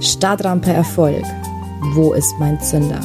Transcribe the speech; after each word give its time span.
Startrampe 0.00 0.72
Erfolg. 0.72 1.22
Wo 1.94 2.12
ist 2.12 2.34
mein 2.38 2.60
Zünder? 2.60 3.00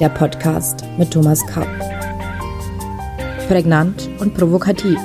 Der 0.00 0.08
Podcast 0.10 0.84
mit 0.98 1.10
Thomas 1.10 1.46
Kapp. 1.46 1.68
Prägnant 3.48 4.08
und 4.20 4.34
provokativ. 4.34 4.98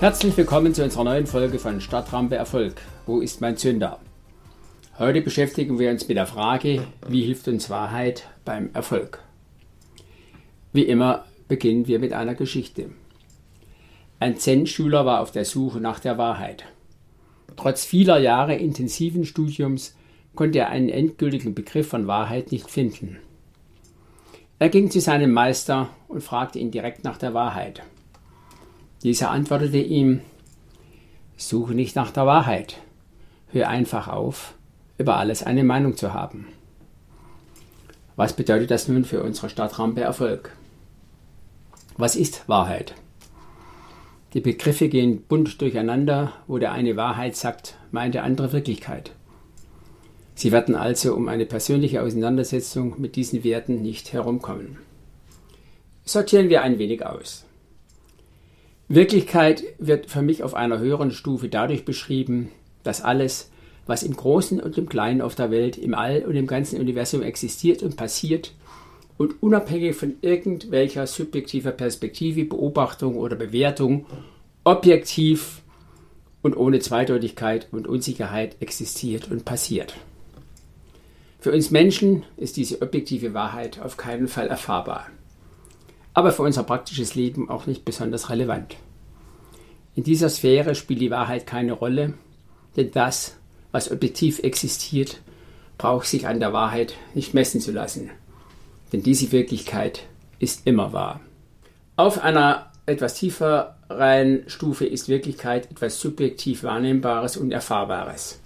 Herzlich 0.00 0.36
willkommen 0.36 0.74
zu 0.74 0.84
unserer 0.84 1.02
neuen 1.02 1.26
Folge 1.26 1.58
von 1.58 1.80
Stadtrampe 1.80 2.36
Erfolg. 2.36 2.80
Wo 3.04 3.18
ist 3.18 3.40
mein 3.40 3.56
Zünder? 3.56 3.98
Heute 4.96 5.20
beschäftigen 5.20 5.80
wir 5.80 5.90
uns 5.90 6.06
mit 6.06 6.16
der 6.16 6.28
Frage, 6.28 6.86
wie 7.08 7.22
hilft 7.22 7.48
uns 7.48 7.68
Wahrheit 7.68 8.28
beim 8.44 8.70
Erfolg? 8.74 9.24
Wie 10.72 10.84
immer 10.84 11.24
beginnen 11.48 11.88
wir 11.88 11.98
mit 11.98 12.12
einer 12.12 12.36
Geschichte. 12.36 12.90
Ein 14.20 14.36
Zen-Schüler 14.36 15.04
war 15.04 15.20
auf 15.20 15.32
der 15.32 15.44
Suche 15.44 15.80
nach 15.80 15.98
der 15.98 16.16
Wahrheit. 16.16 16.64
Trotz 17.56 17.84
vieler 17.84 18.20
Jahre 18.20 18.54
intensiven 18.54 19.24
Studiums 19.24 19.96
konnte 20.36 20.60
er 20.60 20.68
einen 20.68 20.90
endgültigen 20.90 21.56
Begriff 21.56 21.88
von 21.88 22.06
Wahrheit 22.06 22.52
nicht 22.52 22.70
finden. 22.70 23.18
Er 24.60 24.68
ging 24.68 24.92
zu 24.92 25.00
seinem 25.00 25.32
Meister 25.32 25.88
und 26.06 26.22
fragte 26.22 26.60
ihn 26.60 26.70
direkt 26.70 27.02
nach 27.02 27.18
der 27.18 27.34
Wahrheit. 27.34 27.82
Dieser 29.02 29.30
antwortete 29.30 29.78
ihm, 29.78 30.20
Suche 31.36 31.74
nicht 31.74 31.94
nach 31.94 32.10
der 32.10 32.26
Wahrheit, 32.26 32.78
hör 33.52 33.68
einfach 33.68 34.08
auf, 34.08 34.54
über 34.98 35.16
alles 35.18 35.44
eine 35.44 35.62
Meinung 35.62 35.96
zu 35.96 36.12
haben. 36.12 36.48
Was 38.16 38.32
bedeutet 38.32 38.72
das 38.72 38.88
nun 38.88 39.04
für 39.04 39.22
unsere 39.22 39.48
Stadtrampe 39.48 40.00
Erfolg? 40.00 40.52
Was 41.96 42.16
ist 42.16 42.48
Wahrheit? 42.48 42.94
Die 44.34 44.40
Begriffe 44.40 44.88
gehen 44.88 45.22
bunt 45.22 45.60
durcheinander, 45.60 46.32
wo 46.48 46.58
der 46.58 46.72
eine 46.72 46.96
Wahrheit 46.96 47.36
sagt, 47.36 47.78
meint 47.92 48.14
der 48.14 48.24
andere 48.24 48.52
Wirklichkeit. 48.52 49.12
Sie 50.34 50.52
werden 50.52 50.74
also 50.74 51.14
um 51.14 51.28
eine 51.28 51.46
persönliche 51.46 52.02
Auseinandersetzung 52.02 53.00
mit 53.00 53.16
diesen 53.16 53.42
Werten 53.44 53.80
nicht 53.82 54.12
herumkommen. 54.12 54.78
Sortieren 56.04 56.48
wir 56.48 56.62
ein 56.62 56.78
wenig 56.78 57.06
aus. 57.06 57.47
Wirklichkeit 58.90 59.64
wird 59.78 60.06
für 60.06 60.22
mich 60.22 60.42
auf 60.42 60.54
einer 60.54 60.78
höheren 60.78 61.10
Stufe 61.10 61.50
dadurch 61.50 61.84
beschrieben, 61.84 62.48
dass 62.84 63.02
alles, 63.02 63.50
was 63.86 64.02
im 64.02 64.16
Großen 64.16 64.60
und 64.60 64.78
im 64.78 64.88
Kleinen 64.88 65.20
auf 65.20 65.34
der 65.34 65.50
Welt, 65.50 65.76
im 65.76 65.92
All 65.92 66.24
und 66.24 66.34
im 66.34 66.46
ganzen 66.46 66.80
Universum 66.80 67.20
existiert 67.20 67.82
und 67.82 67.96
passiert 67.96 68.54
und 69.18 69.42
unabhängig 69.42 69.94
von 69.94 70.14
irgendwelcher 70.22 71.06
subjektiver 71.06 71.72
Perspektive, 71.72 72.46
Beobachtung 72.46 73.16
oder 73.16 73.36
Bewertung 73.36 74.06
objektiv 74.64 75.60
und 76.40 76.56
ohne 76.56 76.78
Zweideutigkeit 76.78 77.68
und 77.72 77.86
Unsicherheit 77.86 78.56
existiert 78.60 79.30
und 79.30 79.44
passiert. 79.44 79.96
Für 81.40 81.52
uns 81.52 81.70
Menschen 81.70 82.22
ist 82.38 82.56
diese 82.56 82.80
objektive 82.80 83.34
Wahrheit 83.34 83.80
auf 83.80 83.98
keinen 83.98 84.28
Fall 84.28 84.48
erfahrbar 84.48 85.08
aber 86.18 86.32
für 86.32 86.42
unser 86.42 86.64
praktisches 86.64 87.14
Leben 87.14 87.48
auch 87.48 87.66
nicht 87.66 87.84
besonders 87.84 88.28
relevant. 88.28 88.74
In 89.94 90.02
dieser 90.02 90.28
Sphäre 90.28 90.74
spielt 90.74 91.00
die 91.00 91.12
Wahrheit 91.12 91.46
keine 91.46 91.74
Rolle, 91.74 92.14
denn 92.76 92.90
das, 92.90 93.36
was 93.70 93.92
objektiv 93.92 94.40
existiert, 94.40 95.20
braucht 95.78 96.08
sich 96.08 96.26
an 96.26 96.40
der 96.40 96.52
Wahrheit 96.52 96.94
nicht 97.14 97.34
messen 97.34 97.60
zu 97.60 97.70
lassen, 97.70 98.10
denn 98.92 99.04
diese 99.04 99.30
Wirklichkeit 99.30 100.06
ist 100.40 100.66
immer 100.66 100.92
wahr. 100.92 101.20
Auf 101.94 102.20
einer 102.20 102.72
etwas 102.86 103.14
tieferen 103.14 104.42
Stufe 104.48 104.86
ist 104.86 105.08
Wirklichkeit 105.08 105.70
etwas 105.70 106.00
subjektiv 106.00 106.64
Wahrnehmbares 106.64 107.36
und 107.36 107.52
Erfahrbares. 107.52 108.40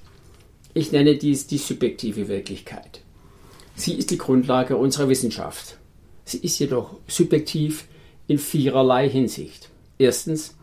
Ich 0.74 0.92
nenne 0.92 1.16
dies 1.16 1.46
die 1.46 1.56
subjektive 1.56 2.28
Wirklichkeit. 2.28 3.00
Sie 3.76 3.94
ist 3.94 4.10
die 4.10 4.18
Grundlage 4.18 4.76
unserer 4.76 5.08
Wissenschaft. 5.08 5.78
Sie 6.24 6.38
ist 6.38 6.58
jedoch 6.58 6.96
subjektiv 7.06 7.86
in 8.26 8.38
viererlei 8.38 9.08
Hinsicht. 9.08 9.70
Erstens 9.98 10.56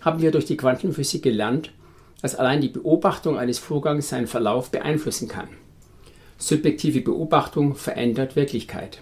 haben 0.00 0.20
wir 0.20 0.30
durch 0.30 0.44
die 0.44 0.56
Quantenphysik 0.56 1.22
gelernt, 1.22 1.72
dass 2.20 2.34
allein 2.34 2.60
die 2.60 2.68
Beobachtung 2.68 3.38
eines 3.38 3.58
Vorgangs 3.58 4.08
seinen 4.08 4.26
Verlauf 4.26 4.70
beeinflussen 4.70 5.28
kann. 5.28 5.48
Subjektive 6.38 7.00
Beobachtung 7.00 7.74
verändert 7.74 8.36
Wirklichkeit. 8.36 9.00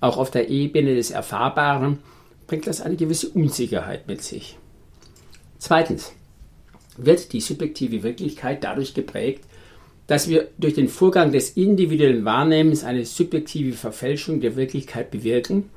Auch 0.00 0.16
auf 0.16 0.30
der 0.30 0.48
Ebene 0.48 0.94
des 0.94 1.10
Erfahrbaren 1.10 1.98
bringt 2.46 2.66
das 2.66 2.80
eine 2.80 2.96
gewisse 2.96 3.28
Unsicherheit 3.30 4.06
mit 4.06 4.22
sich. 4.22 4.58
Zweitens 5.58 6.12
wird 6.96 7.32
die 7.32 7.40
subjektive 7.40 8.02
Wirklichkeit 8.02 8.62
dadurch 8.64 8.94
geprägt, 8.94 9.44
dass 10.06 10.28
wir 10.28 10.48
durch 10.58 10.74
den 10.74 10.88
Vorgang 10.88 11.32
des 11.32 11.50
individuellen 11.50 12.24
Wahrnehmens 12.24 12.84
eine 12.84 13.04
subjektive 13.04 13.72
Verfälschung 13.72 14.40
der 14.40 14.56
Wirklichkeit 14.56 15.10
bewirken. 15.10 15.70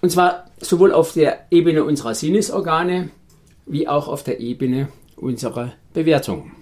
Und 0.00 0.10
zwar 0.10 0.50
sowohl 0.60 0.92
auf 0.92 1.12
der 1.12 1.46
Ebene 1.50 1.84
unserer 1.84 2.14
Sinnesorgane 2.14 3.10
wie 3.66 3.88
auch 3.88 4.08
auf 4.08 4.22
der 4.22 4.40
Ebene 4.40 4.88
unserer 5.16 5.72
Bewertung. 5.92 6.52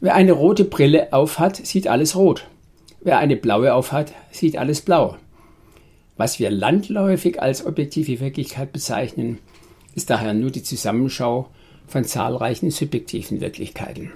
Wer 0.00 0.14
eine 0.14 0.32
rote 0.32 0.64
Brille 0.64 1.12
aufhat, 1.12 1.56
sieht 1.56 1.88
alles 1.88 2.14
rot. 2.14 2.46
Wer 3.00 3.18
eine 3.18 3.36
blaue 3.36 3.72
aufhat, 3.72 4.12
sieht 4.30 4.58
alles 4.58 4.82
blau. 4.82 5.16
Was 6.16 6.38
wir 6.38 6.50
landläufig 6.50 7.40
als 7.40 7.64
objektive 7.66 8.20
Wirklichkeit 8.20 8.72
bezeichnen, 8.72 9.38
ist 9.94 10.10
daher 10.10 10.34
nur 10.34 10.50
die 10.50 10.62
Zusammenschau 10.62 11.48
von 11.86 12.04
zahlreichen 12.04 12.70
subjektiven 12.70 13.40
Wirklichkeiten. 13.40 14.12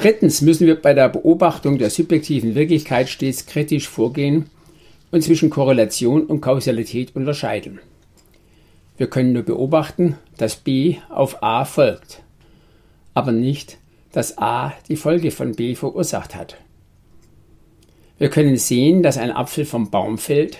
Drittens 0.00 0.42
müssen 0.42 0.68
wir 0.68 0.80
bei 0.80 0.94
der 0.94 1.08
Beobachtung 1.08 1.76
der 1.76 1.90
subjektiven 1.90 2.54
Wirklichkeit 2.54 3.08
stets 3.08 3.46
kritisch 3.46 3.88
vorgehen 3.88 4.48
und 5.10 5.24
zwischen 5.24 5.50
Korrelation 5.50 6.24
und 6.24 6.40
Kausalität 6.40 7.16
unterscheiden. 7.16 7.80
Wir 8.96 9.08
können 9.08 9.32
nur 9.32 9.42
beobachten, 9.42 10.16
dass 10.36 10.54
B 10.54 10.98
auf 11.08 11.42
A 11.42 11.64
folgt, 11.64 12.22
aber 13.14 13.32
nicht, 13.32 13.78
dass 14.12 14.38
A 14.38 14.72
die 14.88 14.94
Folge 14.94 15.32
von 15.32 15.56
B 15.56 15.74
verursacht 15.74 16.36
hat. 16.36 16.58
Wir 18.18 18.30
können 18.30 18.56
sehen, 18.56 19.02
dass 19.02 19.18
ein 19.18 19.32
Apfel 19.32 19.64
vom 19.64 19.90
Baum 19.90 20.16
fällt, 20.16 20.58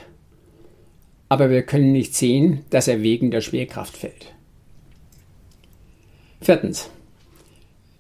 aber 1.29 1.49
wir 1.49 1.63
können 1.63 1.93
nicht 1.93 2.17
sehen, 2.17 2.65
dass 2.71 2.89
er 2.89 3.03
wegen 3.03 3.31
der 3.31 3.41
Schwerkraft 3.41 3.97
fällt. 3.97 4.35
Viertens. 6.41 6.91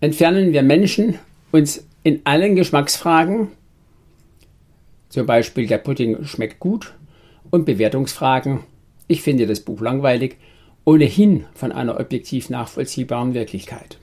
Entfernen 0.00 0.52
wir 0.52 0.62
Menschen 0.62 1.18
uns 1.52 1.86
in 2.02 2.20
allen 2.24 2.56
Geschmacksfragen, 2.56 3.48
zum 5.08 5.26
Beispiel 5.26 5.66
der 5.66 5.78
Pudding 5.78 6.24
schmeckt 6.24 6.60
gut, 6.60 6.94
und 7.50 7.64
Bewertungsfragen, 7.64 8.60
ich 9.06 9.22
finde 9.22 9.46
das 9.46 9.60
Buch 9.60 9.80
langweilig, 9.80 10.36
ohnehin 10.84 11.44
von 11.54 11.72
einer 11.72 11.98
objektiv 11.98 12.50
nachvollziehbaren 12.50 13.34
Wirklichkeit. 13.34 13.98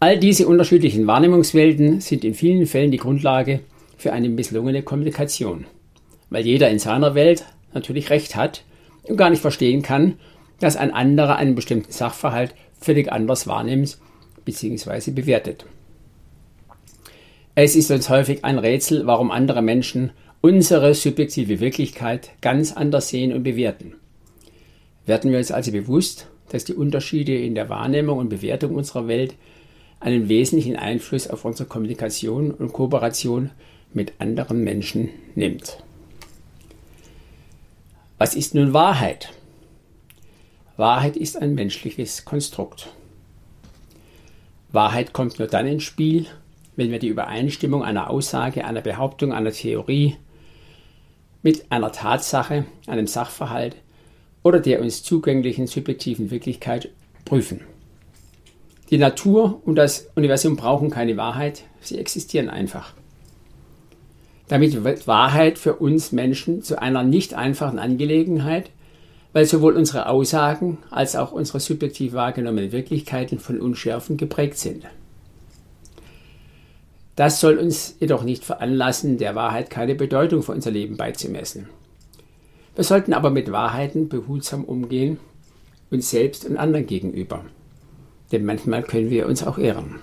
All 0.00 0.18
diese 0.18 0.46
unterschiedlichen 0.46 1.06
Wahrnehmungswelten 1.06 2.00
sind 2.00 2.24
in 2.24 2.34
vielen 2.34 2.66
Fällen 2.66 2.90
die 2.90 2.98
Grundlage 2.98 3.60
für 3.96 4.12
eine 4.12 4.28
misslungene 4.28 4.82
Kommunikation, 4.82 5.66
weil 6.30 6.44
jeder 6.44 6.68
in 6.70 6.78
seiner 6.78 7.14
Welt 7.14 7.44
natürlich 7.72 8.10
recht 8.10 8.36
hat 8.36 8.64
und 9.04 9.16
gar 9.16 9.30
nicht 9.30 9.42
verstehen 9.42 9.82
kann, 9.82 10.14
dass 10.60 10.76
ein 10.76 10.92
anderer 10.92 11.36
einen 11.36 11.54
bestimmten 11.54 11.90
Sachverhalt 11.90 12.54
völlig 12.78 13.10
anders 13.10 13.46
wahrnimmt 13.46 13.98
bzw. 14.44 15.10
bewertet. 15.10 15.66
Es 17.54 17.76
ist 17.76 17.90
uns 17.90 18.08
häufig 18.08 18.44
ein 18.44 18.58
Rätsel, 18.58 19.06
warum 19.06 19.30
andere 19.30 19.62
Menschen 19.62 20.10
unsere 20.40 20.94
subjektive 20.94 21.60
Wirklichkeit 21.60 22.30
ganz 22.40 22.72
anders 22.72 23.08
sehen 23.08 23.32
und 23.32 23.44
bewerten. 23.44 23.94
Werden 25.06 25.30
wir 25.30 25.38
uns 25.38 25.52
also 25.52 25.70
bewusst, 25.70 26.26
dass 26.48 26.64
die 26.64 26.74
Unterschiede 26.74 27.36
in 27.36 27.54
der 27.54 27.68
Wahrnehmung 27.68 28.18
und 28.18 28.28
Bewertung 28.28 28.74
unserer 28.74 29.08
Welt 29.08 29.34
einen 30.00 30.28
wesentlichen 30.28 30.76
Einfluss 30.76 31.28
auf 31.28 31.44
unsere 31.44 31.68
Kommunikation 31.68 32.50
und 32.50 32.72
Kooperation 32.72 33.50
mit 33.92 34.14
anderen 34.18 34.62
Menschen 34.62 35.08
nimmt. 35.34 35.78
Was 38.18 38.34
ist 38.34 38.54
nun 38.54 38.72
Wahrheit? 38.72 39.32
Wahrheit 40.76 41.16
ist 41.16 41.40
ein 41.40 41.54
menschliches 41.54 42.24
Konstrukt. 42.24 42.90
Wahrheit 44.74 45.12
kommt 45.12 45.38
nur 45.38 45.48
dann 45.48 45.66
ins 45.66 45.84
Spiel, 45.84 46.26
wenn 46.76 46.90
wir 46.90 46.98
die 46.98 47.08
Übereinstimmung 47.08 47.82
einer 47.84 48.10
Aussage, 48.10 48.64
einer 48.64 48.80
Behauptung, 48.80 49.32
einer 49.32 49.52
Theorie 49.52 50.16
mit 51.42 51.70
einer 51.70 51.92
Tatsache, 51.92 52.64
einem 52.86 53.06
Sachverhalt 53.06 53.76
oder 54.42 54.60
der 54.60 54.80
uns 54.80 55.02
zugänglichen 55.02 55.66
subjektiven 55.66 56.30
Wirklichkeit 56.30 56.90
prüfen. 57.24 57.60
Die 58.90 58.98
Natur 58.98 59.62
und 59.64 59.76
das 59.76 60.10
Universum 60.14 60.56
brauchen 60.56 60.90
keine 60.90 61.16
Wahrheit, 61.16 61.62
sie 61.80 61.98
existieren 61.98 62.50
einfach. 62.50 62.92
Damit 64.48 64.84
wird 64.84 65.06
Wahrheit 65.06 65.58
für 65.58 65.76
uns 65.76 66.12
Menschen 66.12 66.62
zu 66.62 66.80
einer 66.80 67.02
nicht 67.02 67.32
einfachen 67.34 67.78
Angelegenheit, 67.78 68.70
weil 69.34 69.44
sowohl 69.44 69.76
unsere 69.76 70.08
Aussagen 70.08 70.78
als 70.90 71.16
auch 71.16 71.32
unsere 71.32 71.58
subjektiv 71.60 72.14
wahrgenommenen 72.14 72.72
Wirklichkeiten 72.72 73.40
von 73.40 73.60
Unschärfen 73.60 74.16
geprägt 74.16 74.56
sind. 74.56 74.86
Das 77.16 77.40
soll 77.40 77.58
uns 77.58 77.96
jedoch 78.00 78.22
nicht 78.22 78.44
veranlassen, 78.44 79.18
der 79.18 79.34
Wahrheit 79.34 79.70
keine 79.70 79.96
Bedeutung 79.96 80.42
für 80.42 80.52
unser 80.52 80.70
Leben 80.70 80.96
beizumessen. 80.96 81.68
Wir 82.76 82.84
sollten 82.84 83.12
aber 83.12 83.30
mit 83.30 83.50
Wahrheiten 83.50 84.08
behutsam 84.08 84.64
umgehen, 84.64 85.18
uns 85.90 86.10
selbst 86.10 86.44
und 86.44 86.56
anderen 86.56 86.86
gegenüber. 86.86 87.44
Denn 88.30 88.44
manchmal 88.44 88.84
können 88.84 89.10
wir 89.10 89.26
uns 89.26 89.44
auch 89.44 89.58
irren. 89.58 89.96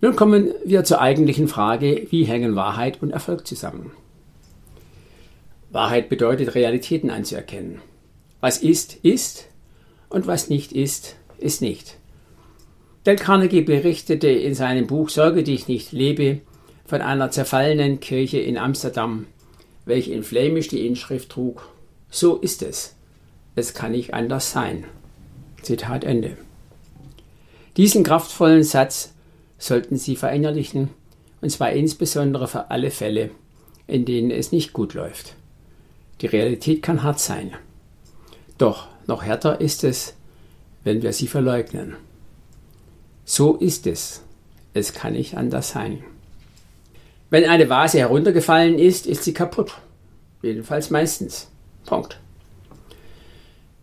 Nun 0.00 0.16
kommen 0.16 0.54
wir 0.64 0.84
zur 0.84 1.00
eigentlichen 1.00 1.46
Frage, 1.46 2.06
wie 2.10 2.24
hängen 2.24 2.56
Wahrheit 2.56 3.02
und 3.02 3.10
Erfolg 3.10 3.46
zusammen? 3.46 3.92
Wahrheit 5.70 6.08
bedeutet, 6.08 6.54
Realitäten 6.54 7.10
anzuerkennen. 7.10 7.80
Was 8.40 8.58
ist, 8.58 8.94
ist 9.02 9.46
und 10.08 10.26
was 10.26 10.48
nicht 10.48 10.72
ist, 10.72 11.16
ist 11.38 11.60
nicht. 11.60 11.98
Del 13.06 13.16
Carnegie 13.16 13.62
berichtete 13.62 14.28
in 14.28 14.54
seinem 14.54 14.86
Buch 14.86 15.10
Sorge 15.10 15.42
dich 15.42 15.68
nicht, 15.68 15.92
lebe 15.92 16.40
von 16.86 17.02
einer 17.02 17.30
zerfallenen 17.30 18.00
Kirche 18.00 18.38
in 18.38 18.58
Amsterdam, 18.58 19.26
welche 19.84 20.12
in 20.12 20.22
Flämisch 20.22 20.68
die 20.68 20.86
Inschrift 20.86 21.30
trug, 21.30 21.68
so 22.10 22.36
ist 22.36 22.62
es, 22.62 22.96
es 23.54 23.74
kann 23.74 23.92
nicht 23.92 24.12
anders 24.12 24.50
sein. 24.50 24.84
Zitat 25.62 26.04
Ende. 26.04 26.36
Diesen 27.76 28.02
kraftvollen 28.02 28.64
Satz 28.64 29.14
sollten 29.60 29.96
Sie 29.96 30.16
verinnerlichen, 30.16 30.88
und 31.40 31.50
zwar 31.50 31.70
insbesondere 31.70 32.48
für 32.48 32.70
alle 32.70 32.90
Fälle, 32.90 33.30
in 33.86 34.04
denen 34.04 34.32
es 34.32 34.50
nicht 34.50 34.72
gut 34.72 34.94
läuft. 34.94 35.34
Die 36.20 36.26
Realität 36.26 36.82
kann 36.82 37.02
hart 37.02 37.20
sein. 37.20 37.52
Doch 38.58 38.88
noch 39.06 39.22
härter 39.22 39.60
ist 39.60 39.84
es, 39.84 40.14
wenn 40.82 41.02
wir 41.02 41.12
sie 41.12 41.28
verleugnen. 41.28 41.96
So 43.24 43.56
ist 43.56 43.86
es. 43.86 44.22
Es 44.74 44.92
kann 44.92 45.12
nicht 45.12 45.36
anders 45.36 45.70
sein. 45.70 46.02
Wenn 47.28 47.48
eine 47.48 47.68
Vase 47.68 47.98
heruntergefallen 47.98 48.78
ist, 48.78 49.06
ist 49.06 49.24
sie 49.24 49.34
kaputt. 49.34 49.72
Jedenfalls 50.42 50.90
meistens. 50.90 51.48
Punkt. 51.86 52.18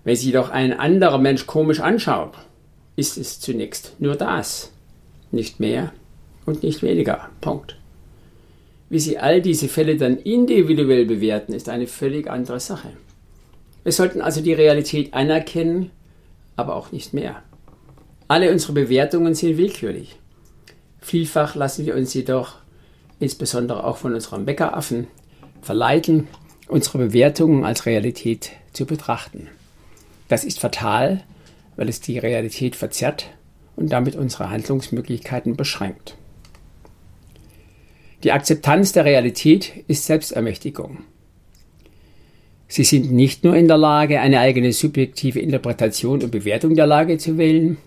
Wenn 0.03 0.15
sie 0.15 0.31
doch 0.31 0.49
ein 0.49 0.73
anderer 0.73 1.17
Mensch 1.17 1.45
komisch 1.47 1.79
anschaut, 1.79 2.33
ist 2.95 3.17
es 3.17 3.39
zunächst 3.39 3.93
nur 3.99 4.15
das 4.15 4.71
nicht 5.31 5.59
mehr 5.59 5.93
und 6.45 6.63
nicht 6.63 6.81
weniger. 6.81 7.29
Punkt. 7.41 7.77
Wie 8.89 8.99
Sie 8.99 9.17
all 9.17 9.41
diese 9.41 9.67
Fälle 9.67 9.97
dann 9.97 10.17
individuell 10.17 11.05
bewerten, 11.05 11.53
ist 11.53 11.67
eine 11.67 11.87
völlig 11.87 12.29
andere 12.29 12.59
Sache. 12.59 12.89
Wir 13.83 13.91
sollten 13.91 14.21
also 14.21 14.41
die 14.41 14.53
Realität 14.53 15.13
anerkennen, 15.13 15.91
aber 16.55 16.75
auch 16.75 16.91
nicht 16.91 17.13
mehr. 17.13 17.43
Alle 18.27 18.51
unsere 18.51 18.73
Bewertungen 18.73 19.35
sind 19.35 19.57
willkürlich. 19.57 20.17
Vielfach 20.99 21.55
lassen 21.55 21.85
wir 21.85 21.95
uns 21.95 22.13
jedoch, 22.13 22.55
insbesondere 23.19 23.83
auch 23.83 23.97
von 23.97 24.13
unserem 24.13 24.45
Weckeraffen, 24.45 25.07
verleiten, 25.61 26.27
unsere 26.67 26.97
Bewertungen 26.97 27.63
als 27.63 27.85
Realität 27.85 28.51
zu 28.73 28.85
betrachten. 28.85 29.47
Das 30.27 30.43
ist 30.43 30.59
fatal, 30.59 31.23
weil 31.77 31.87
es 31.87 32.01
die 32.01 32.19
Realität 32.19 32.75
verzerrt 32.75 33.29
und 33.77 33.93
damit 33.93 34.17
unsere 34.17 34.49
Handlungsmöglichkeiten 34.49 35.55
beschränkt. 35.55 36.17
Die 38.23 38.33
Akzeptanz 38.33 38.91
der 38.91 39.05
Realität 39.05 39.71
ist 39.87 40.05
Selbstermächtigung. 40.05 41.03
Sie 42.67 42.83
sind 42.83 43.13
nicht 43.13 43.45
nur 43.45 43.55
in 43.55 43.69
der 43.69 43.77
Lage, 43.77 44.19
eine 44.19 44.41
eigene 44.41 44.73
subjektive 44.73 45.39
Interpretation 45.39 46.21
und 46.21 46.31
Bewertung 46.31 46.75
der 46.75 46.87
Lage 46.87 47.17
zu 47.17 47.37
wählen, 47.37 47.77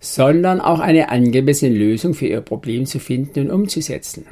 sondern 0.00 0.60
auch 0.60 0.80
eine 0.80 1.10
angemessene 1.10 1.76
Lösung 1.76 2.14
für 2.14 2.26
ihr 2.26 2.40
Problem 2.40 2.86
zu 2.86 2.98
finden 2.98 3.40
und 3.40 3.50
umzusetzen. 3.50 4.26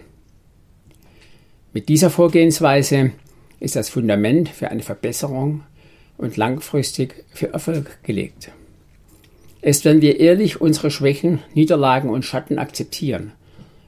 Mit 1.72 1.88
dieser 1.88 2.10
Vorgehensweise 2.10 3.12
ist 3.60 3.76
das 3.76 3.90
Fundament 3.90 4.48
für 4.48 4.70
eine 4.70 4.82
Verbesserung 4.82 5.62
und 6.16 6.36
langfristig 6.36 7.24
für 7.32 7.52
Erfolg 7.52 8.02
gelegt. 8.02 8.50
Erst 9.64 9.86
wenn 9.86 10.02
wir 10.02 10.20
ehrlich 10.20 10.60
unsere 10.60 10.90
Schwächen, 10.90 11.38
Niederlagen 11.54 12.10
und 12.10 12.22
Schatten 12.22 12.58
akzeptieren, 12.58 13.32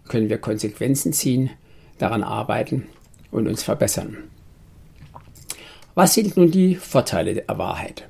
können 0.08 0.31
wir 0.31 0.38
Konsequenzen 0.38 1.12
ziehen, 1.12 1.50
daran 1.99 2.23
arbeiten 2.23 2.87
und 3.31 3.46
uns 3.46 3.62
verbessern. 3.62 4.17
Was 5.94 6.14
sind 6.14 6.34
nun 6.38 6.50
die 6.50 6.76
Vorteile 6.76 7.34
der 7.34 7.58
Wahrheit? 7.58 8.08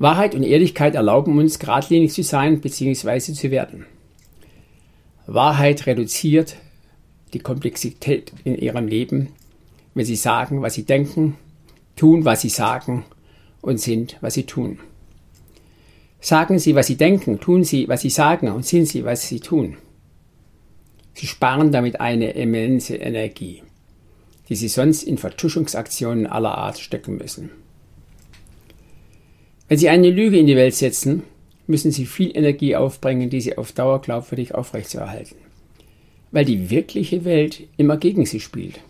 Wahrheit 0.00 0.34
und 0.34 0.42
Ehrlichkeit 0.42 0.96
erlauben 0.96 1.38
uns, 1.38 1.60
geradlinig 1.60 2.12
zu 2.12 2.24
sein 2.24 2.60
bzw. 2.60 3.32
zu 3.32 3.52
werden. 3.52 3.86
Wahrheit 5.28 5.86
reduziert 5.86 6.56
die 7.32 7.38
Komplexität 7.38 8.32
in 8.42 8.56
ihrem 8.56 8.88
Leben, 8.88 9.28
wenn 9.94 10.04
sie 10.04 10.16
sagen, 10.16 10.62
was 10.62 10.74
sie 10.74 10.82
denken, 10.82 11.36
tun, 11.94 12.24
was 12.24 12.40
sie 12.40 12.48
sagen 12.48 13.04
und 13.60 13.78
sind, 13.78 14.16
was 14.20 14.34
sie 14.34 14.46
tun. 14.46 14.80
Sagen 16.20 16.58
Sie, 16.58 16.74
was 16.74 16.88
Sie 16.88 16.96
denken, 16.96 17.38
tun 17.38 17.62
Sie, 17.64 17.88
was 17.88 18.00
Sie 18.00 18.10
sagen 18.10 18.48
und 18.48 18.66
sind 18.66 18.86
Sie, 18.86 19.04
was 19.04 19.28
Sie 19.28 19.40
tun. 19.40 19.76
Sie 21.14 21.26
sparen 21.26 21.72
damit 21.72 22.00
eine 22.00 22.30
immense 22.32 22.96
Energie, 22.96 23.62
die 24.48 24.56
Sie 24.56 24.68
sonst 24.68 25.04
in 25.04 25.18
Vertuschungsaktionen 25.18 26.26
aller 26.26 26.56
Art 26.56 26.78
stecken 26.78 27.16
müssen. 27.16 27.50
Wenn 29.68 29.78
Sie 29.78 29.88
eine 29.88 30.10
Lüge 30.10 30.38
in 30.38 30.46
die 30.46 30.56
Welt 30.56 30.74
setzen, 30.74 31.22
müssen 31.66 31.92
Sie 31.92 32.06
viel 32.06 32.36
Energie 32.36 32.74
aufbringen, 32.74 33.30
diese 33.30 33.58
auf 33.58 33.72
Dauer 33.72 34.00
glaubwürdig 34.00 34.54
aufrechtzuerhalten, 34.54 35.36
weil 36.32 36.44
die 36.44 36.70
wirkliche 36.70 37.24
Welt 37.24 37.62
immer 37.76 37.96
gegen 37.96 38.26
Sie 38.26 38.40
spielt. 38.40 38.80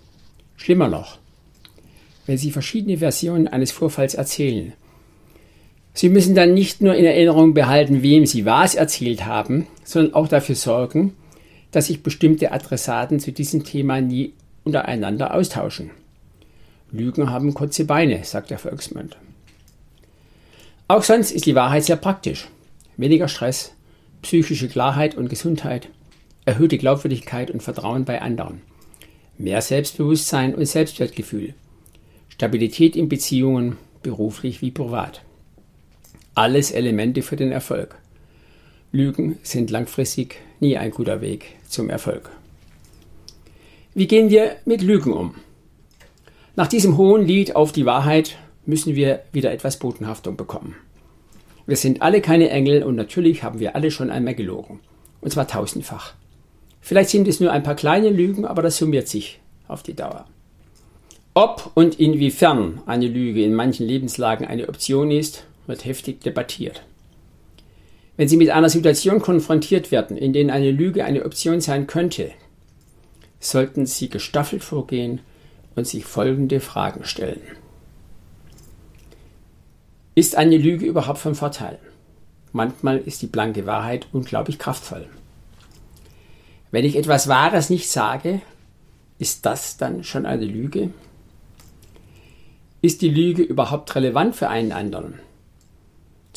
Schlimmer 0.56 0.88
noch, 0.88 1.18
wenn 2.26 2.38
Sie 2.38 2.52
verschiedene 2.52 2.99
Versionen 2.99 3.49
eines 3.49 3.70
Vorfalls 3.70 4.14
erzählen 4.14 4.73
Sie 5.99 6.11
müssen 6.11 6.37
dann 6.37 6.55
nicht 6.55 6.81
nur 6.81 6.95
in 6.95 7.05
Erinnerung 7.05 7.55
behalten, 7.55 8.05
wem 8.05 8.25
Sie 8.25 8.45
was 8.45 8.76
erzählt 8.76 9.26
haben, 9.26 9.67
sondern 9.83 10.14
auch 10.14 10.28
dafür 10.28 10.55
sorgen, 10.55 11.17
dass 11.73 11.88
sich 11.88 12.05
bestimmte 12.05 12.52
Adressaten 12.52 13.19
zu 13.19 13.33
diesem 13.33 13.64
Thema 13.64 14.00
nie 14.00 14.33
untereinander 14.62 15.35
austauschen. 15.35 15.90
Lügen 16.93 17.31
haben 17.31 17.52
kurze 17.52 17.85
Beine, 17.85 18.23
sagt 18.23 18.50
der 18.50 18.61
Volksmund. 18.61 19.17
Auch 20.87 21.02
sonst 21.02 21.33
ist 21.33 21.47
die 21.47 21.57
Wahrheit 21.57 21.83
sehr 21.83 21.97
praktisch. 21.97 22.47
Weniger 22.97 23.26
Stress, 23.26 23.73
psychische 24.23 24.69
Klarheit 24.69 25.17
und 25.17 25.28
Gesundheit, 25.28 25.88
erhöhte 26.45 26.78
Glaubwürdigkeit 26.78 27.50
und 27.50 27.61
Vertrauen 27.61 28.05
bei 28.05 28.23
anderen, 28.23 28.61
mehr 29.37 29.62
Selbstbewusstsein 29.62 30.55
und 30.55 30.64
Selbstwertgefühl, 30.64 31.55
Stabilität 32.28 32.95
in 32.95 33.09
Beziehungen, 33.09 33.78
beruflich 34.05 34.62
wie 34.62 34.71
privat 34.71 35.23
alles 36.38 36.71
Elemente 36.71 37.23
für 37.23 37.35
den 37.35 37.50
Erfolg. 37.50 37.97
Lügen 38.92 39.38
sind 39.42 39.71
langfristig 39.71 40.37
nie 40.61 40.76
ein 40.76 40.92
guter 40.92 41.21
Weg 41.21 41.57
zum 41.66 41.90
Erfolg. 41.90 42.30
Wie 43.92 44.07
gehen 44.07 44.30
wir 44.30 44.52
mit 44.64 44.80
Lügen 44.80 45.12
um? 45.12 45.35
Nach 46.54 46.68
diesem 46.68 46.97
hohen 46.97 47.26
Lied 47.26 47.57
auf 47.57 47.73
die 47.73 47.87
Wahrheit 47.87 48.38
müssen 48.66 48.95
wir 48.95 49.21
wieder 49.33 49.50
etwas 49.50 49.80
Botenhaftung 49.80 50.37
bekommen. 50.37 50.76
Wir 51.66 51.76
sind 51.76 52.02
alle 52.02 52.21
keine 52.21 52.50
Engel 52.50 52.85
und 52.85 52.95
natürlich 52.95 53.42
haben 53.42 53.59
wir 53.59 53.75
alle 53.75 53.90
schon 53.90 54.09
einmal 54.09 54.37
gelogen. 54.37 54.78
Und 55.21 55.33
zwar 55.33 55.49
tausendfach. 55.49 56.14
Vielleicht 56.80 57.11
sind 57.11 57.26
es 57.26 57.40
nur 57.40 57.50
ein 57.50 57.64
paar 57.64 57.75
kleine 57.75 58.11
Lügen, 58.11 58.45
aber 58.45 58.62
das 58.62 58.76
summiert 58.76 59.09
sich 59.09 59.40
auf 59.66 59.83
die 59.83 59.95
Dauer. 59.95 60.26
Ob 61.35 61.73
und 61.75 61.99
inwiefern 61.99 62.80
eine 62.87 63.09
Lüge 63.09 63.42
in 63.42 63.54
manchen 63.54 63.88
Lebenslagen 63.88 64.47
eine 64.47 64.68
Option 64.68 65.11
ist, 65.11 65.48
wird 65.68 65.84
heftig 65.84 66.20
debattiert. 66.22 66.82
Wenn 68.16 68.28
Sie 68.28 68.37
mit 68.37 68.50
einer 68.50 68.68
Situation 68.68 69.20
konfrontiert 69.20 69.92
werden, 69.92 70.16
in 70.16 70.32
der 70.32 70.52
eine 70.52 70.72
Lüge 70.72 71.04
eine 71.04 71.25
Option 71.25 71.60
sein 71.60 71.87
könnte, 71.87 72.32
sollten 73.38 73.87
Sie 73.87 74.08
gestaffelt 74.08 74.64
vorgehen 74.64 75.20
und 75.76 75.87
sich 75.87 76.04
folgende 76.04 76.58
Fragen 76.58 77.04
stellen. 77.04 77.40
Ist 80.16 80.34
eine 80.34 80.56
Lüge 80.56 80.84
überhaupt 80.84 81.20
von 81.20 81.37
Vorteil? 81.37 81.78
Manchmal 82.52 82.98
ist 82.98 83.22
die 83.22 83.28
blanke 83.28 83.66
Wahrheit 83.66 84.08
unglaublich 84.12 84.58
kraftvoll. 84.58 85.06
Wenn 86.72 86.84
ich 86.84 86.96
etwas 86.96 87.28
Wahres 87.28 87.70
nicht 87.70 87.88
sage, 87.88 88.40
ist 89.20 89.46
das 89.46 89.76
dann 89.76 90.02
schon 90.02 90.26
eine 90.26 90.44
Lüge? 90.44 90.90
Ist 92.82 93.02
die 93.02 93.10
Lüge 93.10 93.42
überhaupt 93.42 93.94
relevant 93.94 94.34
für 94.34 94.48
einen 94.48 94.72
anderen? 94.72 95.20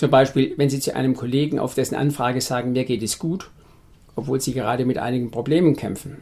Zum 0.01 0.09
Beispiel, 0.09 0.55
wenn 0.57 0.67
Sie 0.67 0.79
zu 0.79 0.95
einem 0.95 1.15
Kollegen 1.15 1.59
auf 1.59 1.75
dessen 1.75 1.93
Anfrage 1.93 2.41
sagen, 2.41 2.71
mir 2.71 2.85
geht 2.85 3.03
es 3.03 3.19
gut, 3.19 3.51
obwohl 4.15 4.41
Sie 4.41 4.51
gerade 4.51 4.83
mit 4.83 4.97
einigen 4.97 5.29
Problemen 5.29 5.75
kämpfen. 5.75 6.17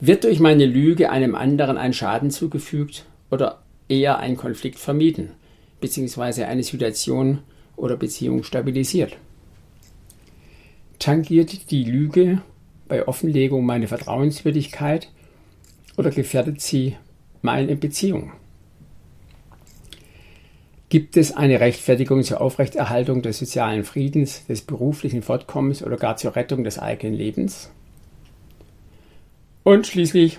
Wird 0.00 0.24
durch 0.24 0.40
meine 0.40 0.66
Lüge 0.66 1.10
einem 1.10 1.36
anderen 1.36 1.76
ein 1.78 1.92
Schaden 1.92 2.32
zugefügt 2.32 3.06
oder 3.30 3.62
eher 3.88 4.18
ein 4.18 4.36
Konflikt 4.36 4.80
vermieden, 4.80 5.34
beziehungsweise 5.80 6.48
eine 6.48 6.64
Situation 6.64 7.44
oder 7.76 7.96
Beziehung 7.96 8.42
stabilisiert? 8.42 9.16
Tangiert 10.98 11.70
die 11.70 11.84
Lüge 11.84 12.42
bei 12.88 13.06
Offenlegung 13.06 13.64
meine 13.64 13.86
Vertrauenswürdigkeit 13.86 15.12
oder 15.96 16.10
gefährdet 16.10 16.60
sie 16.60 16.96
meine 17.40 17.76
Beziehung? 17.76 18.32
Gibt 20.88 21.16
es 21.16 21.36
eine 21.36 21.58
Rechtfertigung 21.58 22.22
zur 22.22 22.40
Aufrechterhaltung 22.40 23.20
des 23.20 23.38
sozialen 23.38 23.82
Friedens, 23.82 24.46
des 24.46 24.62
beruflichen 24.62 25.22
Fortkommens 25.22 25.82
oder 25.82 25.96
gar 25.96 26.16
zur 26.16 26.36
Rettung 26.36 26.62
des 26.62 26.78
eigenen 26.78 27.14
Lebens? 27.14 27.70
Und 29.64 29.88
schließlich, 29.88 30.38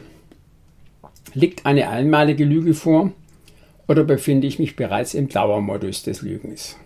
liegt 1.33 1.65
eine 1.65 1.89
einmalige 1.89 2.45
Lüge 2.45 2.73
vor 2.73 3.11
oder 3.89 4.05
befinde 4.05 4.47
ich 4.47 4.57
mich 4.57 4.77
bereits 4.77 5.13
im 5.13 5.27
Dauermodus 5.27 6.03
des 6.03 6.21
Lügens? 6.21 6.77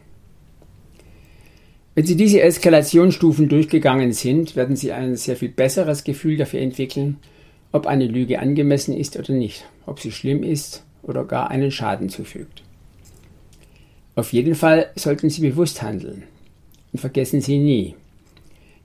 Wenn 1.93 2.05
Sie 2.05 2.15
diese 2.15 2.41
Eskalationsstufen 2.41 3.47
durchgegangen 3.47 4.11
sind, 4.11 4.55
werden 4.55 4.75
Sie 4.75 4.91
ein 4.91 5.15
sehr 5.17 5.35
viel 5.35 5.49
besseres 5.49 6.03
Gefühl 6.03 6.37
dafür 6.37 6.61
entwickeln, 6.61 7.17
ob 7.71 7.85
eine 7.85 8.05
Lüge 8.07 8.39
angemessen 8.39 8.95
ist 8.95 9.17
oder 9.17 9.33
nicht, 9.33 9.65
ob 9.85 9.99
sie 9.99 10.11
schlimm 10.11 10.43
ist 10.43 10.83
oder 11.03 11.25
gar 11.25 11.51
einen 11.51 11.71
Schaden 11.71 12.09
zufügt. 12.09 12.63
Auf 14.15 14.33
jeden 14.33 14.55
Fall 14.55 14.91
sollten 14.95 15.29
Sie 15.29 15.41
bewusst 15.41 15.81
handeln. 15.81 16.23
Und 16.91 16.99
vergessen 16.99 17.41
Sie 17.41 17.57
nie, 17.57 17.95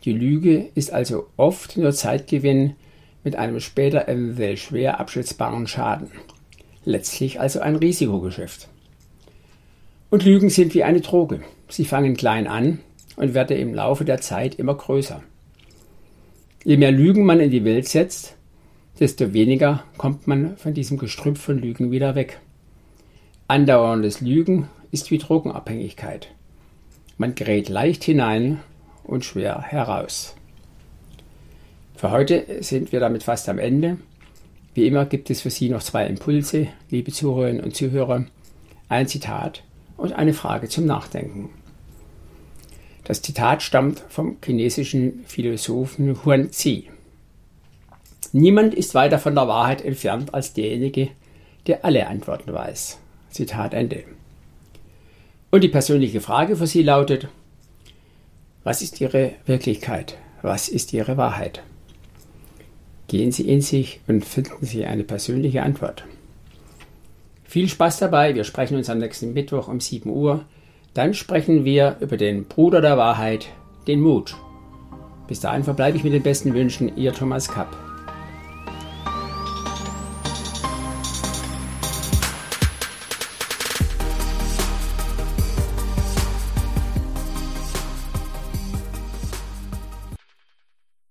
die 0.04 0.12
Lüge 0.12 0.68
ist 0.76 0.92
also 0.92 1.26
oft 1.36 1.76
nur 1.76 1.90
Zeitgewinn 1.90 2.76
mit 3.24 3.34
einem 3.34 3.58
später 3.58 4.08
eventuell 4.08 4.56
schwer 4.56 5.00
abschätzbaren 5.00 5.66
Schaden. 5.66 6.12
Letztlich 6.84 7.40
also 7.40 7.58
ein 7.58 7.74
Risikogeschäft. 7.74 8.68
Und 10.08 10.24
Lügen 10.24 10.48
sind 10.48 10.74
wie 10.74 10.84
eine 10.84 11.00
Droge. 11.00 11.40
Sie 11.68 11.84
fangen 11.84 12.16
klein 12.16 12.46
an 12.46 12.78
und 13.16 13.34
werden 13.34 13.56
im 13.56 13.74
Laufe 13.74 14.04
der 14.04 14.20
Zeit 14.20 14.54
immer 14.54 14.76
größer. 14.76 15.24
Je 16.64 16.76
mehr 16.76 16.92
Lügen 16.92 17.24
man 17.24 17.40
in 17.40 17.50
die 17.50 17.64
Welt 17.64 17.88
setzt, 17.88 18.36
desto 19.00 19.32
weniger 19.32 19.82
kommt 19.98 20.28
man 20.28 20.56
von 20.56 20.74
diesem 20.74 20.98
Gestrüpp 20.98 21.38
von 21.38 21.58
Lügen 21.58 21.90
wieder 21.90 22.14
weg. 22.14 22.40
Andauerndes 23.48 24.20
Lügen 24.20 24.68
ist 24.96 25.10
wie 25.10 25.18
Drogenabhängigkeit. 25.18 26.28
Man 27.18 27.34
gerät 27.34 27.68
leicht 27.68 28.02
hinein 28.02 28.60
und 29.04 29.26
schwer 29.26 29.60
heraus. 29.60 30.34
Für 31.96 32.10
heute 32.10 32.62
sind 32.62 32.92
wir 32.92 33.00
damit 33.00 33.22
fast 33.22 33.50
am 33.50 33.58
Ende. 33.58 33.98
Wie 34.72 34.86
immer 34.86 35.04
gibt 35.04 35.28
es 35.28 35.42
für 35.42 35.50
Sie 35.50 35.68
noch 35.68 35.82
zwei 35.82 36.06
Impulse, 36.06 36.68
liebe 36.88 37.12
Zuhörerinnen 37.12 37.62
und 37.62 37.76
Zuhörer, 37.76 38.24
ein 38.88 39.06
Zitat 39.06 39.64
und 39.98 40.14
eine 40.14 40.32
Frage 40.32 40.70
zum 40.70 40.86
Nachdenken. 40.86 41.50
Das 43.04 43.20
Zitat 43.20 43.62
stammt 43.62 44.02
vom 44.08 44.38
chinesischen 44.42 45.24
Philosophen 45.26 46.24
Huan 46.24 46.52
Zi. 46.52 46.88
Niemand 48.32 48.72
ist 48.72 48.94
weiter 48.94 49.18
von 49.18 49.34
der 49.34 49.46
Wahrheit 49.46 49.84
entfernt 49.84 50.32
als 50.32 50.54
derjenige, 50.54 51.10
der 51.66 51.84
alle 51.84 52.06
Antworten 52.06 52.50
weiß. 52.50 52.98
Zitat 53.28 53.74
Ende. 53.74 54.04
Und 55.56 55.62
die 55.62 55.68
persönliche 55.68 56.20
Frage 56.20 56.54
für 56.56 56.66
Sie 56.66 56.82
lautet, 56.82 57.28
was 58.62 58.82
ist 58.82 59.00
Ihre 59.00 59.32
Wirklichkeit? 59.46 60.18
Was 60.42 60.68
ist 60.68 60.92
Ihre 60.92 61.16
Wahrheit? 61.16 61.62
Gehen 63.08 63.32
Sie 63.32 63.48
in 63.48 63.62
sich 63.62 64.00
und 64.06 64.26
finden 64.26 64.66
Sie 64.66 64.84
eine 64.84 65.02
persönliche 65.02 65.62
Antwort. 65.62 66.04
Viel 67.44 67.70
Spaß 67.70 68.00
dabei. 68.00 68.34
Wir 68.34 68.44
sprechen 68.44 68.76
uns 68.76 68.90
am 68.90 68.98
nächsten 68.98 69.32
Mittwoch 69.32 69.68
um 69.68 69.80
7 69.80 70.10
Uhr. 70.10 70.44
Dann 70.92 71.14
sprechen 71.14 71.64
wir 71.64 71.96
über 72.00 72.18
den 72.18 72.44
Bruder 72.44 72.82
der 72.82 72.98
Wahrheit, 72.98 73.48
den 73.86 74.02
Mut. 74.02 74.36
Bis 75.26 75.40
dahin 75.40 75.64
verbleibe 75.64 75.96
ich 75.96 76.04
mit 76.04 76.12
den 76.12 76.22
besten 76.22 76.52
Wünschen, 76.52 76.98
Ihr 76.98 77.14
Thomas 77.14 77.48
Kapp. 77.48 77.85